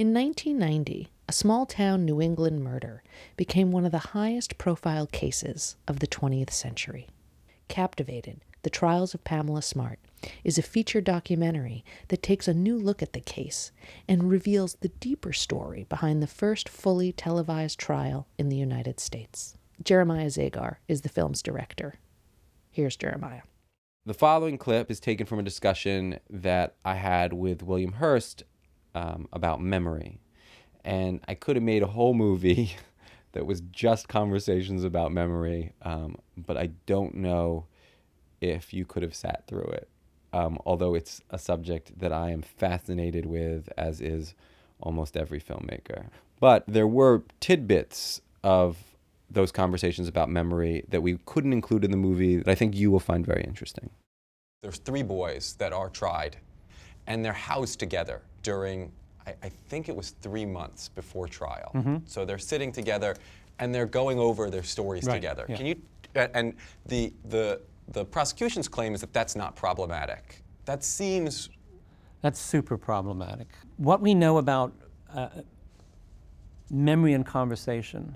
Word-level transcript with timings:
In 0.00 0.14
1990, 0.14 1.10
a 1.28 1.32
small 1.34 1.66
town 1.66 2.06
New 2.06 2.22
England 2.22 2.64
murder 2.64 3.02
became 3.36 3.70
one 3.70 3.84
of 3.84 3.92
the 3.92 4.16
highest 4.16 4.56
profile 4.56 5.06
cases 5.06 5.76
of 5.86 6.00
the 6.00 6.06
20th 6.06 6.48
century. 6.48 7.06
Captivated, 7.68 8.40
The 8.62 8.70
Trials 8.70 9.12
of 9.12 9.24
Pamela 9.24 9.60
Smart 9.60 9.98
is 10.42 10.56
a 10.56 10.62
feature 10.62 11.02
documentary 11.02 11.84
that 12.08 12.22
takes 12.22 12.48
a 12.48 12.54
new 12.54 12.78
look 12.78 13.02
at 13.02 13.12
the 13.12 13.20
case 13.20 13.72
and 14.08 14.30
reveals 14.30 14.78
the 14.80 14.88
deeper 14.88 15.34
story 15.34 15.84
behind 15.90 16.22
the 16.22 16.26
first 16.26 16.66
fully 16.66 17.12
televised 17.12 17.78
trial 17.78 18.26
in 18.38 18.48
the 18.48 18.56
United 18.56 19.00
States. 19.00 19.58
Jeremiah 19.84 20.28
Zagar 20.28 20.76
is 20.88 21.02
the 21.02 21.10
film's 21.10 21.42
director. 21.42 21.96
Here's 22.70 22.96
Jeremiah. 22.96 23.42
The 24.06 24.14
following 24.14 24.56
clip 24.56 24.90
is 24.90 24.98
taken 24.98 25.26
from 25.26 25.40
a 25.40 25.42
discussion 25.42 26.20
that 26.30 26.76
I 26.86 26.94
had 26.94 27.34
with 27.34 27.62
William 27.62 27.92
Hirst 27.92 28.44
um, 28.94 29.28
about 29.32 29.60
memory. 29.60 30.20
And 30.84 31.20
I 31.28 31.34
could 31.34 31.56
have 31.56 31.62
made 31.62 31.82
a 31.82 31.88
whole 31.88 32.14
movie 32.14 32.76
that 33.32 33.46
was 33.46 33.60
just 33.72 34.08
conversations 34.08 34.84
about 34.84 35.12
memory, 35.12 35.72
um, 35.82 36.16
but 36.36 36.56
I 36.56 36.70
don't 36.86 37.14
know 37.14 37.66
if 38.40 38.72
you 38.72 38.84
could 38.84 39.02
have 39.02 39.14
sat 39.14 39.46
through 39.46 39.70
it. 39.72 39.88
Um, 40.32 40.58
although 40.64 40.94
it's 40.94 41.22
a 41.30 41.38
subject 41.38 41.98
that 41.98 42.12
I 42.12 42.30
am 42.30 42.42
fascinated 42.42 43.26
with, 43.26 43.68
as 43.76 44.00
is 44.00 44.34
almost 44.80 45.16
every 45.16 45.40
filmmaker. 45.40 46.06
But 46.38 46.64
there 46.66 46.86
were 46.86 47.24
tidbits 47.40 48.20
of 48.42 48.78
those 49.28 49.52
conversations 49.52 50.08
about 50.08 50.28
memory 50.28 50.84
that 50.88 51.02
we 51.02 51.18
couldn't 51.26 51.52
include 51.52 51.84
in 51.84 51.90
the 51.90 51.96
movie 51.96 52.36
that 52.36 52.48
I 52.48 52.54
think 52.54 52.74
you 52.74 52.90
will 52.90 53.00
find 53.00 53.24
very 53.24 53.44
interesting. 53.44 53.90
There's 54.62 54.78
three 54.78 55.02
boys 55.02 55.54
that 55.58 55.72
are 55.72 55.88
tried, 55.88 56.36
and 57.06 57.24
they're 57.24 57.32
housed 57.32 57.78
together 57.78 58.22
during, 58.42 58.92
I, 59.26 59.34
I 59.42 59.48
think 59.68 59.88
it 59.88 59.96
was 59.96 60.10
three 60.22 60.46
months 60.46 60.88
before 60.88 61.28
trial. 61.28 61.70
Mm-hmm. 61.74 61.96
So 62.06 62.24
they're 62.24 62.38
sitting 62.38 62.72
together 62.72 63.16
and 63.58 63.74
they're 63.74 63.86
going 63.86 64.18
over 64.18 64.50
their 64.50 64.62
stories 64.62 65.04
Right, 65.04 65.14
together. 65.14 65.44
yeah. 65.48 65.56
Can 65.56 65.66
you? 65.66 65.76
And 66.14 66.54
the 66.86 67.12
the 67.28 67.60
the 67.92 68.04
prosecution's 68.04 68.68
claim 68.68 68.94
is 68.94 69.00
that 69.00 69.12
that's 69.12 69.36
not 69.36 69.54
problematic. 69.56 70.42
That 70.64 70.82
seems 70.84 71.50
That's 72.22 72.40
super 72.40 72.76
problematic. 72.76 73.48
What 73.76 74.00
we 74.00 74.14
know 74.14 74.38
about 74.38 74.72
uh, 75.14 75.28
memory 76.70 77.14
and 77.14 77.24
conversation, 77.26 78.14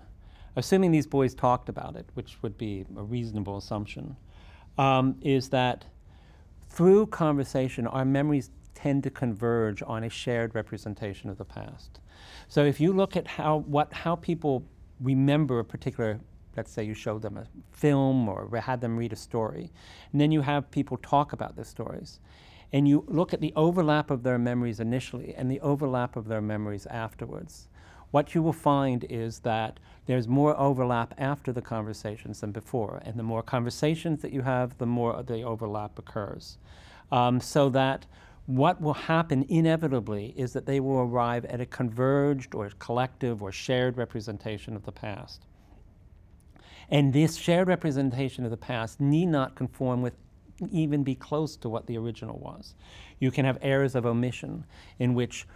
assuming 0.57 0.91
these 0.93 1.07
boys 1.07 1.35
talked 1.35 1.69
about 1.69 1.97
it, 1.97 2.07
which 2.15 2.37
would 2.43 2.57
be 2.59 2.85
a 2.97 3.03
reasonable 3.03 3.57
assumption, 3.57 4.17
um, 4.79 5.17
is 5.23 5.49
that 5.51 5.85
through 6.75 7.07
conversation, 7.07 7.87
our 7.87 8.05
memories 8.05 8.51
tend 8.75 9.05
to 9.05 9.11
converge 9.11 9.81
on 9.87 10.03
a 10.03 10.11
shared 10.11 10.55
representation 10.55 11.31
of 11.31 11.39
the 11.39 11.45
past. 11.45 12.01
So 12.49 12.65
if 12.65 12.81
you 12.81 12.93
look 12.93 13.17
at 13.17 13.27
how 13.29 13.59
what 13.59 13.93
how 13.93 14.17
people 14.17 14.65
remember 15.01 15.61
a 15.61 15.65
particular 15.65 16.19
let's 16.57 16.71
say 16.71 16.85
you 16.85 16.95
showed 16.95 17.23
them 17.23 17.37
a 17.37 17.47
film 17.73 18.29
or 18.29 18.49
had 18.59 18.81
them 18.81 18.97
read 18.97 19.13
a 19.13 19.17
story, 19.17 19.73
and 20.13 20.21
then 20.21 20.31
you 20.31 20.41
have 20.41 20.71
people 20.71 20.97
talk 20.99 21.33
about 21.33 21.57
the 21.57 21.65
stories, 21.65 22.21
and 22.73 22.87
you 22.89 23.05
look 23.09 23.33
at 23.33 23.41
the 23.41 23.53
overlap 23.57 24.11
of 24.11 24.23
their 24.23 24.39
memories 24.39 24.81
initially 24.81 25.35
and 25.37 25.51
the 25.51 25.61
overlap 25.61 26.17
of 26.17 26.27
their 26.27 26.41
memories 26.41 26.87
afterwards. 26.87 27.69
What 28.15 28.33
you 28.33 28.45
will 28.45 28.53
find 28.53 29.05
is 29.11 29.41
that 29.41 29.81
there's 30.07 30.29
more 30.29 30.57
overlap 30.57 31.15
after 31.19 31.53
the 31.53 31.61
conversations 31.61 32.43
than 32.43 32.53
before, 32.53 33.03
and 33.05 33.19
the 33.19 33.25
more 33.25 33.43
conversations 33.43 34.23
that 34.23 34.33
you 34.33 34.43
have, 34.43 34.79
the 34.79 34.87
more 34.87 35.21
the 35.25 35.43
overlap 35.43 35.99
occurs. 35.99 36.59
Um, 37.11 37.41
so 37.41 37.69
that 37.71 38.07
what 38.47 38.81
will 38.81 38.95
happen 38.95 39.45
inevitably 39.49 40.33
is 40.37 40.53
that 40.53 40.65
they 40.65 40.79
will 40.79 41.01
arrive 41.01 41.45
at 41.47 41.61
a 41.61 41.67
converged 41.67 42.55
or 42.55 42.71
collective 42.79 43.43
or 43.43 43.51
shared 43.51 43.97
representation 43.97 44.77
of 44.77 44.85
the 44.85 44.93
past. 44.93 45.47
And 46.89 47.13
this 47.13 47.35
shared 47.35 47.67
representation 47.67 48.45
of 48.45 48.53
the 48.53 48.57
past 48.57 49.01
need 49.01 49.27
not 49.27 49.57
conform 49.57 50.03
with 50.03 50.15
even 50.71 51.03
be 51.03 51.15
close 51.15 51.57
to 51.57 51.69
what 51.69 51.87
the 51.87 51.97
original 51.99 52.39
was. 52.39 52.75
You 53.19 53.31
can 53.31 53.45
have 53.45 53.59
errors 53.63 53.95
of 53.95 54.07
omission 54.07 54.65
in 54.99 55.15
which, 55.15 55.47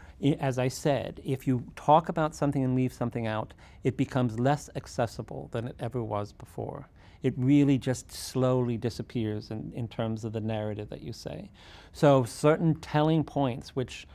as 0.41 0.59
I 0.59 0.69
said, 0.69 1.21
if 1.25 1.47
you 1.47 1.65
talk 1.77 2.09
about 2.09 2.35
something 2.35 2.65
and 2.65 2.75
leave 2.75 2.93
something 2.93 3.27
out, 3.27 3.55
it 3.85 3.97
becomes 3.97 4.39
less 4.39 4.69
accessible 4.77 5.49
than 5.53 5.69
it 5.69 5.77
ever 5.79 6.03
was 6.03 6.33
before. 6.33 6.89
It 7.23 7.35
really 7.37 7.79
just 7.79 8.13
slowly 8.13 8.77
disappears 8.77 9.51
in, 9.51 9.73
in 9.75 9.89
terms 9.89 10.25
of 10.25 10.33
the 10.33 10.41
narrative 10.41 10.89
that 10.91 11.03
you 11.03 11.13
say. 11.13 11.51
So, 11.93 12.25
certain 12.25 12.77
telling 12.77 13.25
points, 13.25 13.75
which 13.75 14.07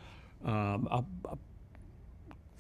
um, 0.46 0.88
a, 0.90 1.04
a 1.30 1.38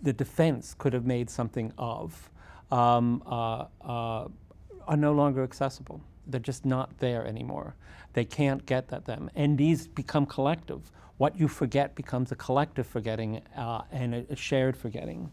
the 0.03 0.13
defense 0.13 0.75
could 0.77 0.93
have 0.93 1.05
made 1.05 1.29
something 1.29 1.71
of 1.77 2.29
um, 2.71 3.23
uh, 3.25 3.65
uh, 3.81 4.27
are 4.85 4.97
no 4.97 5.13
longer 5.13 5.43
accessible. 5.43 6.01
They're 6.27 6.39
just 6.39 6.65
not 6.65 6.97
there 6.99 7.25
anymore. 7.25 7.75
They 8.13 8.25
can't 8.25 8.65
get 8.65 8.91
at 8.93 9.05
them. 9.05 9.29
And 9.35 9.57
these 9.57 9.87
become 9.87 10.25
collective. 10.25 10.91
What 11.17 11.39
you 11.39 11.47
forget 11.47 11.95
becomes 11.95 12.31
a 12.31 12.35
collective 12.35 12.87
forgetting 12.87 13.41
uh, 13.57 13.81
and 13.91 14.15
a, 14.15 14.25
a 14.29 14.35
shared 14.35 14.75
forgetting. 14.77 15.31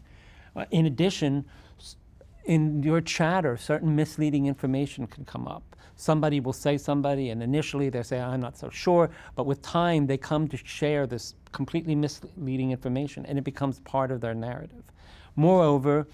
Uh, 0.55 0.65
in 0.71 0.85
addition, 0.85 1.45
in 2.45 2.83
your 2.83 3.01
chatter, 3.01 3.57
certain 3.57 3.95
misleading 3.95 4.47
information 4.47 5.07
can 5.07 5.25
come 5.25 5.47
up. 5.47 5.63
Somebody 5.95 6.39
will 6.39 6.53
say 6.53 6.77
somebody, 6.77 7.29
and 7.29 7.43
initially 7.43 7.89
they 7.89 8.01
say, 8.01 8.19
I'm 8.19 8.41
not 8.41 8.57
so 8.57 8.69
sure, 8.69 9.11
but 9.35 9.45
with 9.45 9.61
time 9.61 10.07
they 10.07 10.17
come 10.17 10.47
to 10.47 10.57
share 10.57 11.05
this 11.05 11.35
completely 11.51 11.95
misleading 11.95 12.71
information, 12.71 13.25
and 13.25 13.37
it 13.37 13.43
becomes 13.43 13.79
part 13.81 14.11
of 14.11 14.21
their 14.21 14.33
narrative. 14.33 14.83
Moreover, 15.35 16.07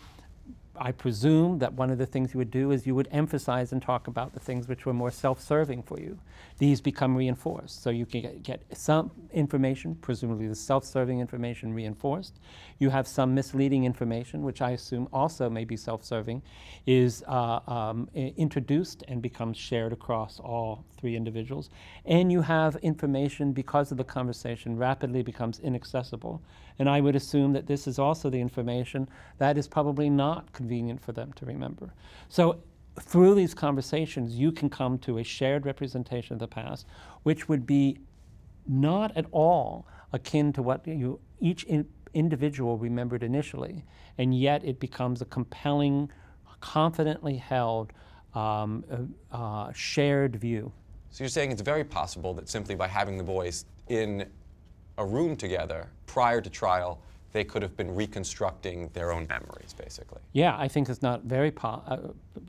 I 0.80 0.92
presume 0.92 1.60
that 1.60 1.74
one 1.74 1.90
of 1.90 1.98
the 1.98 2.06
things 2.06 2.34
you 2.34 2.38
would 2.38 2.52
do 2.52 2.72
is 2.72 2.86
you 2.86 2.96
would 2.96 3.08
emphasize 3.12 3.72
and 3.72 3.82
talk 3.82 4.08
about 4.08 4.34
the 4.34 4.40
things 4.40 4.68
which 4.68 4.86
were 4.86 4.94
more 4.94 5.12
self 5.12 5.42
serving 5.42 5.84
for 5.84 6.00
you. 6.00 6.20
These 6.58 6.82
become 6.82 7.16
reinforced. 7.16 7.82
So 7.84 7.90
you 7.90 8.06
can 8.06 8.22
get, 8.22 8.44
get 8.44 8.64
some 8.74 9.12
information, 9.32 9.96
presumably 9.96 10.48
the 10.48 10.56
self 10.56 10.86
serving 10.86 11.20
information, 11.20 11.74
reinforced. 11.74 12.40
You 12.80 12.90
have 12.90 13.08
some 13.08 13.34
misleading 13.34 13.86
information, 13.86 14.44
which 14.44 14.62
I 14.62 14.72
assume 14.72 15.08
also 15.12 15.50
may 15.50 15.66
be 15.66 15.76
self 15.76 16.04
serving, 16.04 16.42
is 16.86 17.24
uh, 17.28 17.59
um, 17.68 18.09
introduced 18.14 19.04
and 19.08 19.22
becomes 19.22 19.58
shared 19.58 19.94
across 19.94 20.40
all 20.40 20.86
three 20.98 21.16
individuals. 21.16 21.70
And 22.06 22.32
you 22.32 22.42
have 22.42 22.76
information 22.78 23.52
because 23.52 23.92
of 23.92 23.98
the 23.98 24.04
conversation 24.04 24.78
rapidly 24.78 25.22
becomes 25.22 25.59
inaccessible. 25.59 26.42
And 26.80 26.90
I 26.90 27.02
would 27.02 27.16
assume 27.16 27.54
that 27.54 27.68
this 27.68 27.88
is 27.88 27.98
also 28.00 28.30
the 28.30 28.40
information 28.40 29.10
that 29.38 29.58
is 29.58 29.68
probably 29.68 30.10
not 30.10 30.52
convenient 30.54 31.02
for 31.02 31.12
them 31.12 31.34
to 31.34 31.46
remember. 31.46 31.94
So, 32.30 32.60
through 33.00 33.36
these 33.36 33.54
conversations, 33.54 34.34
you 34.40 34.52
can 34.52 34.70
come 34.70 34.98
to 35.00 35.20
a 35.20 35.24
shared 35.24 35.68
representation 35.68 36.34
of 36.34 36.40
the 36.40 36.48
past, 36.48 36.88
which 37.24 37.48
would 37.48 37.68
be 37.68 38.00
not 38.68 39.16
at 39.16 39.26
all 39.32 39.86
akin 40.14 40.52
to 40.54 40.64
what 40.64 40.88
you 40.88 41.20
each 41.40 41.64
in, 41.66 41.88
individual 42.14 42.78
remembered 42.78 43.24
initially, 43.24 43.86
and 44.18 44.38
yet 44.38 44.64
it 44.64 44.80
becomes 44.80 45.22
a 45.22 45.26
compelling, 45.26 46.09
confidently 46.59 47.36
held, 47.36 47.94
um, 48.34 48.84
uh, 49.32 49.36
uh, 49.36 49.72
shared 49.74 50.36
view. 50.36 50.72
So 51.12 51.24
you're 51.24 51.30
saying 51.30 51.52
it's 51.52 51.62
very 51.62 51.84
possible 51.84 52.34
that 52.36 52.50
simply 52.50 52.76
by 52.76 52.88
having 52.88 53.18
the 53.18 53.24
voice 53.24 53.66
in 53.88 54.28
a 54.97 55.06
room 55.06 55.35
together 55.35 55.88
prior 56.06 56.41
to 56.41 56.50
trial, 56.50 57.00
they 57.34 57.44
could 57.44 57.62
have 57.62 57.75
been 57.78 57.94
reconstructing 57.94 58.90
their 58.94 59.12
own 59.12 59.28
memories, 59.28 59.74
basically. 59.74 60.22
Yeah, 60.34 60.58
I 60.58 60.68
think 60.68 60.90
it's 60.90 61.02
not 61.02 61.24
very. 61.24 61.52
Po- 61.52 61.84
uh, 61.85 61.97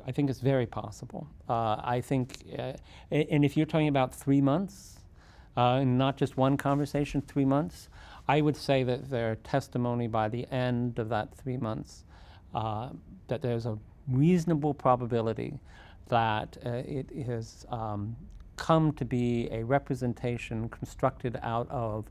I 0.06 0.12
think 0.12 0.30
it's 0.30 0.40
very 0.40 0.66
possible. 0.66 1.28
Uh, 1.48 1.76
I 1.82 2.00
think, 2.00 2.44
uh, 2.58 2.72
and 3.10 3.44
if 3.44 3.56
you're 3.56 3.66
talking 3.66 3.88
about 3.88 4.14
three 4.14 4.40
months, 4.40 5.00
uh, 5.56 5.82
not 5.84 6.16
just 6.16 6.36
one 6.36 6.56
conversation, 6.56 7.20
three 7.20 7.44
months, 7.44 7.88
I 8.28 8.40
would 8.40 8.56
say 8.56 8.82
that 8.84 9.10
their 9.10 9.36
testimony 9.36 10.06
by 10.06 10.28
the 10.28 10.46
end 10.52 10.98
of 10.98 11.08
that 11.08 11.34
three 11.34 11.56
months, 11.56 12.04
uh, 12.54 12.90
that 13.26 13.42
there's 13.42 13.66
a 13.66 13.76
reasonable 14.08 14.72
probability 14.72 15.58
that 16.08 16.56
uh, 16.64 16.82
it 16.86 17.10
has 17.26 17.66
um, 17.68 18.16
come 18.56 18.92
to 18.92 19.04
be 19.04 19.48
a 19.50 19.62
representation 19.64 20.68
constructed 20.68 21.38
out 21.42 21.68
of. 21.70 22.06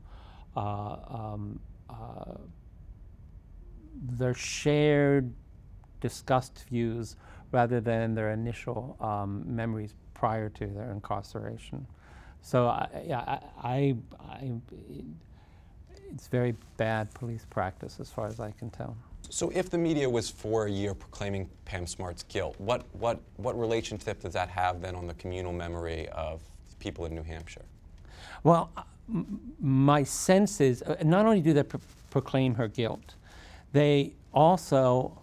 Uh, 0.56 0.96
um, 1.08 1.60
uh, 1.88 2.34
their 4.18 4.34
shared 4.34 5.32
discussed 6.00 6.64
views 6.70 7.16
rather 7.52 7.80
than 7.80 8.14
their 8.14 8.32
initial 8.32 8.96
um, 9.00 9.42
memories 9.46 9.94
prior 10.14 10.48
to 10.48 10.66
their 10.66 10.90
incarceration. 10.90 11.86
So 12.40 12.66
I, 12.66 12.88
yeah, 13.06 13.20
I, 13.20 13.40
I, 13.62 13.96
I, 14.20 14.52
it's 16.10 16.28
very 16.28 16.54
bad 16.76 17.12
police 17.14 17.46
practice 17.50 17.98
as 18.00 18.10
far 18.10 18.26
as 18.26 18.40
I 18.40 18.50
can 18.52 18.70
tell. 18.70 18.96
So 19.30 19.50
if 19.54 19.68
the 19.68 19.78
media 19.78 20.08
was 20.08 20.30
for 20.30 20.66
a 20.66 20.70
year 20.70 20.94
proclaiming 20.94 21.50
Pam 21.64 21.86
Smart's 21.86 22.22
guilt, 22.22 22.54
what, 22.58 22.84
what, 22.92 23.20
what 23.36 23.58
relationship 23.58 24.20
does 24.20 24.32
that 24.32 24.48
have 24.48 24.80
then 24.80 24.94
on 24.94 25.06
the 25.06 25.14
communal 25.14 25.52
memory 25.52 26.08
of 26.10 26.40
people 26.78 27.04
in 27.06 27.14
New 27.14 27.22
Hampshire? 27.22 27.64
Well, 28.42 28.70
uh, 28.76 28.82
m- 29.08 29.54
my 29.60 30.02
sense 30.02 30.60
is 30.60 30.82
uh, 30.82 30.96
not 31.04 31.26
only 31.26 31.40
do 31.40 31.52
they 31.52 31.62
pro- 31.62 31.80
proclaim 32.10 32.54
her 32.54 32.68
guilt, 32.68 33.14
they 33.72 34.14
also 34.32 35.22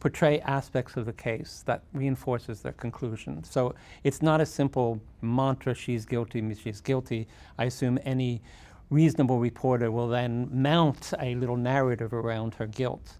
portray 0.00 0.38
aspects 0.40 0.96
of 0.96 1.06
the 1.06 1.12
case 1.12 1.62
that 1.64 1.82
reinforces 1.94 2.60
their 2.60 2.72
conclusion. 2.72 3.42
So 3.42 3.74
it's 4.02 4.20
not 4.20 4.40
a 4.40 4.46
simple 4.46 5.00
mantra, 5.22 5.74
she's 5.74 6.04
guilty, 6.04 6.54
she's 6.54 6.82
guilty. 6.82 7.26
I 7.58 7.64
assume 7.64 7.98
any 8.04 8.42
reasonable 8.90 9.38
reporter 9.38 9.90
will 9.90 10.08
then 10.08 10.48
mount 10.52 11.14
a 11.18 11.34
little 11.36 11.56
narrative 11.56 12.12
around 12.12 12.54
her 12.56 12.66
guilt. 12.66 13.16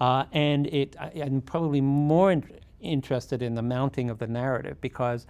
Uh, 0.00 0.26
and 0.32 0.68
it, 0.68 0.94
I, 1.00 1.08
am 1.16 1.40
probably 1.40 1.80
more 1.80 2.30
in, 2.30 2.48
interested 2.80 3.42
in 3.42 3.56
the 3.56 3.62
mounting 3.62 4.08
of 4.08 4.20
the 4.20 4.28
narrative 4.28 4.80
because 4.80 5.26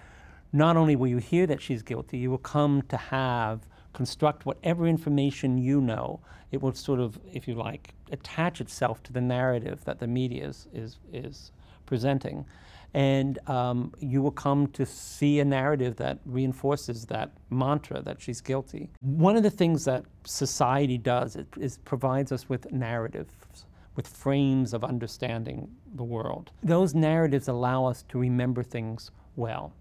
not 0.52 0.76
only 0.76 0.94
will 0.94 1.08
you 1.08 1.16
hear 1.16 1.46
that 1.46 1.62
she's 1.62 1.82
guilty, 1.82 2.18
you 2.18 2.30
will 2.30 2.38
come 2.38 2.82
to 2.82 2.96
have 2.98 3.60
construct 3.92 4.46
whatever 4.46 4.86
information 4.86 5.58
you 5.58 5.80
know. 5.80 6.20
It 6.50 6.62
will 6.62 6.72
sort 6.72 7.00
of, 7.00 7.18
if 7.32 7.46
you 7.46 7.54
like, 7.54 7.94
attach 8.10 8.60
itself 8.60 9.02
to 9.04 9.12
the 9.12 9.20
narrative 9.20 9.84
that 9.84 9.98
the 9.98 10.06
media 10.06 10.46
is, 10.46 10.66
is, 10.72 10.98
is 11.12 11.52
presenting. 11.86 12.46
And 12.94 13.38
um, 13.48 13.92
you 14.00 14.22
will 14.22 14.30
come 14.30 14.66
to 14.68 14.86
see 14.86 15.40
a 15.40 15.44
narrative 15.44 15.96
that 15.96 16.20
reinforces 16.24 17.04
that 17.06 17.32
mantra 17.50 18.00
that 18.02 18.20
she's 18.20 18.40
guilty. 18.40 18.90
One 19.00 19.36
of 19.36 19.42
the 19.42 19.50
things 19.50 19.84
that 19.84 20.04
society 20.24 20.96
does 20.96 21.36
is, 21.36 21.46
is 21.58 21.78
provides 21.78 22.32
us 22.32 22.48
with 22.48 22.72
narratives, 22.72 23.66
with 23.94 24.08
frames 24.08 24.72
of 24.72 24.84
understanding 24.84 25.68
the 25.96 26.04
world. 26.04 26.50
Those 26.62 26.94
narratives 26.94 27.48
allow 27.48 27.84
us 27.84 28.04
to 28.08 28.18
remember 28.18 28.62
things 28.62 29.10
well. 29.36 29.74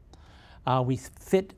Uh, 0.66 0.84
we 0.86 0.98
fit 0.98 1.54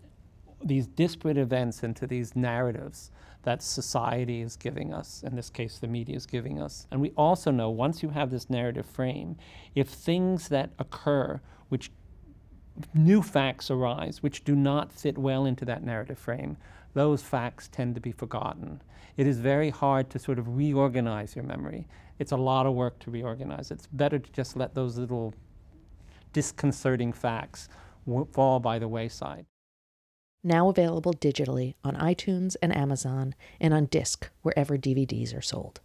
these 0.63 0.87
disparate 0.87 1.37
events 1.37 1.83
into 1.83 2.05
these 2.05 2.35
narratives 2.35 3.11
that 3.43 3.63
society 3.63 4.41
is 4.41 4.55
giving 4.57 4.93
us, 4.93 5.23
in 5.25 5.35
this 5.35 5.49
case, 5.49 5.79
the 5.79 5.87
media 5.87 6.15
is 6.15 6.25
giving 6.25 6.61
us. 6.61 6.87
And 6.91 6.99
we 6.99 7.11
also 7.11 7.51
know 7.51 7.69
once 7.69 8.03
you 8.03 8.09
have 8.09 8.29
this 8.29 8.49
narrative 8.49 8.85
frame, 8.85 9.37
if 9.75 9.87
things 9.87 10.49
that 10.49 10.71
occur, 10.77 11.39
which 11.69 11.91
new 12.93 13.21
facts 13.21 13.71
arise, 13.71 14.21
which 14.21 14.43
do 14.43 14.55
not 14.55 14.91
fit 14.91 15.17
well 15.17 15.45
into 15.45 15.65
that 15.65 15.83
narrative 15.83 16.19
frame, 16.19 16.57
those 16.93 17.21
facts 17.21 17.69
tend 17.69 17.95
to 17.95 18.01
be 18.01 18.11
forgotten. 18.11 18.81
It 19.15 19.27
is 19.27 19.39
very 19.39 19.69
hard 19.69 20.09
to 20.11 20.19
sort 20.19 20.39
of 20.39 20.57
reorganize 20.57 21.35
your 21.35 21.45
memory. 21.45 21.87
It's 22.19 22.31
a 22.31 22.37
lot 22.37 22.65
of 22.65 22.73
work 22.73 22.99
to 22.99 23.11
reorganize. 23.11 23.71
It's 23.71 23.87
better 23.87 24.19
to 24.19 24.31
just 24.31 24.57
let 24.57 24.75
those 24.75 24.97
little 24.97 25.33
disconcerting 26.33 27.13
facts 27.13 27.69
fall 28.31 28.59
by 28.59 28.79
the 28.79 28.87
wayside 28.87 29.45
now 30.43 30.69
available 30.69 31.13
digitally 31.13 31.75
on 31.83 31.95
iTunes 31.95 32.55
and 32.61 32.75
Amazon 32.75 33.35
and 33.59 33.73
on 33.73 33.85
disc 33.85 34.29
wherever 34.41 34.77
DVDs 34.77 35.35
are 35.37 35.41
sold. 35.41 35.81